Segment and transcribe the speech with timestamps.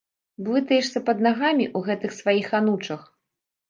[0.47, 3.01] Блытаешся пад нагамі ў гэтых сваіх анучах!